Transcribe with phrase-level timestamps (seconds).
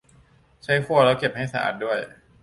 [0.63, 1.99] ใช้ครัวแล้วเก็บให้สะอาดด้วย